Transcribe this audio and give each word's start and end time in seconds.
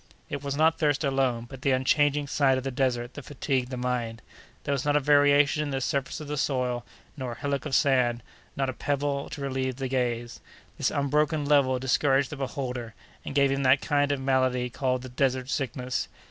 It 0.31 0.41
was 0.41 0.57
not 0.57 0.79
thirst 0.79 1.03
alone, 1.03 1.45
but 1.47 1.61
the 1.61 1.69
unchanging 1.73 2.25
sight 2.25 2.57
of 2.57 2.63
the 2.63 2.71
desert, 2.71 3.13
that 3.13 3.21
fatigued 3.25 3.69
the 3.69 3.77
mind. 3.77 4.23
There 4.63 4.71
was 4.71 4.83
not 4.83 4.95
a 4.95 4.99
variation 4.99 5.61
in 5.61 5.69
the 5.69 5.79
surface 5.79 6.19
of 6.19 6.27
the 6.27 6.37
soil, 6.37 6.83
not 7.15 7.37
a 7.37 7.39
hillock 7.41 7.67
of 7.67 7.75
sand, 7.75 8.23
not 8.55 8.67
a 8.67 8.73
pebble, 8.73 9.29
to 9.29 9.41
relieve 9.41 9.75
the 9.75 9.87
gaze. 9.87 10.39
This 10.79 10.89
unbroken 10.89 11.45
level 11.45 11.77
discouraged 11.77 12.31
the 12.31 12.37
beholder, 12.37 12.95
and 13.23 13.35
gave 13.35 13.51
him 13.51 13.61
that 13.61 13.81
kind 13.81 14.11
of 14.11 14.19
malady 14.19 14.71
called 14.71 15.03
the 15.03 15.09
"desert 15.09 15.49
sickness." 15.51 16.07